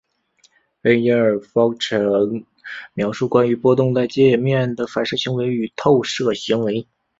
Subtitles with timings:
[0.81, 2.47] 菲涅耳方程
[2.95, 6.87] 描述关于波动在界面的反射行为与透射行为。